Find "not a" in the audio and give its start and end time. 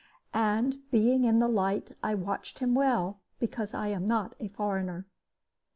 4.07-4.47